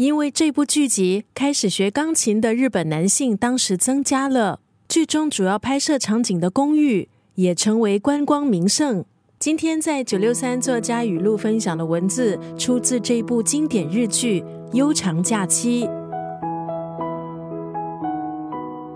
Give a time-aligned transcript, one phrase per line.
[0.00, 4.60] 因为这部剧集，开始学钢琴的日本男性当时增加了。
[4.88, 9.04] 剧中主要拍摄场景的公寓也成为观光名胜。
[9.38, 14.40] 今天在九六三作家语录分享的文字，出自这部经典日剧
[14.72, 15.84] 《悠长假期》。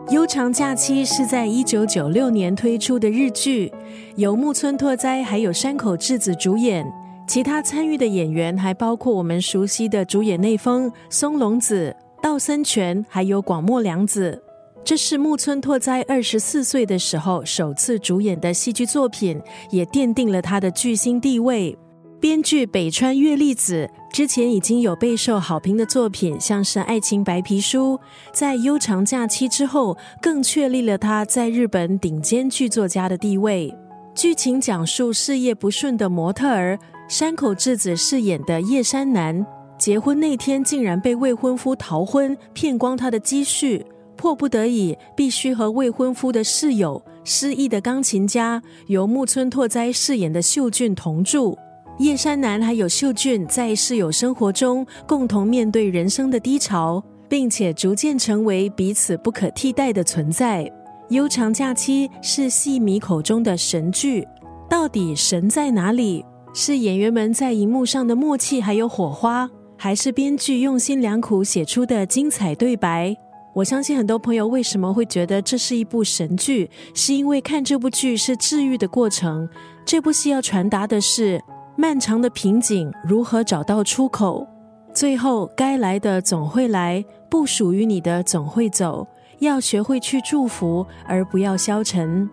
[0.11, 3.71] 《悠长假期》是在一九九六年推出的日剧，
[4.17, 6.91] 由木村拓哉还有山口智子主演。
[7.27, 14.41] 其他参与的演员还包括我们熟悉的主演内丰、松隆子、道森泉，还有广末凉子。
[14.85, 19.41] 这是木村拓哉二十四岁的时候首次主演的戏剧作品，
[19.71, 21.77] 也奠定了他的巨星地位。
[22.21, 27.99] 编剧北川月粒子之前已经有备受好评的作品，像是《爱情白皮书》。
[28.33, 33.75] 在悠长假期之后，更确立了他在日本顶尖剧作家的地位。
[34.15, 36.79] 剧情讲述事业不顺的模特儿。
[37.07, 39.45] 山口智子饰演的叶山南，
[39.79, 43.85] 结婚那天竟然被未婚夫逃婚，骗光他的积蓄，
[44.17, 51.57] 迫不得已必须和未婚夫的室友失忆的钢琴家由木村拓哉饰演的秀俊同住。
[51.99, 60.69] 叶山南还有秀俊在室友生活中共同面对人生的低潮，并且逐渐成为彼此不可替代的存在。
[61.11, 64.27] 悠长假期是戏迷口中的神剧，
[64.71, 66.25] 到底神在哪里？
[66.57, 73.13] 是演员们在荧幕上的默契还有火花，还是编剧用心良苦写出的精彩对白？
[73.57, 79.49] 我相信很多朋友为什么会觉得这是一部神剧，是因为看这部剧是治愈的过程。
[79.85, 81.43] 这部戏要传达的是
[81.77, 84.47] 漫长的瓶颈如何找到出口，
[84.95, 89.05] 最后该来的总会来，不属于你的总会走。
[89.41, 92.31] 要学会去祝福，而不要消沉。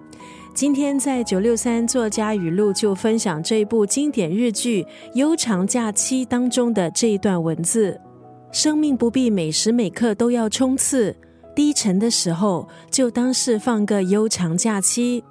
[0.54, 8.00] 今天在九六三作家语录就分享这部经典日剧《悠长假期》当中的这一段文字：
[8.52, 11.16] 生命不必每时每刻都要冲刺，
[11.56, 15.24] 低沉的时候就当是放个悠长假期。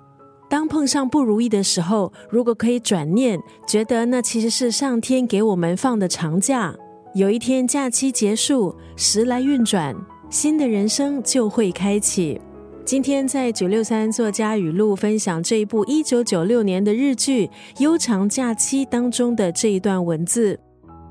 [0.49, 3.39] 当碰上不如意的时候，如果可以转念，
[3.69, 6.75] 觉得那其实是上天给我们放的长假。
[7.15, 9.95] 有一天假期结束，时来运转，
[10.31, 12.41] 新的人生就会开启。
[12.91, 17.47] 今天在九六三作家语录分享这一部一九九六年的日剧
[17.79, 20.59] 《悠长假期》当中的这一段文字：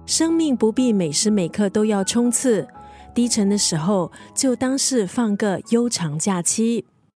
[0.05, 2.67] 生命不必每时每刻都要冲刺，
[3.15, 6.83] 低沉的时候就当是放个悠长假期。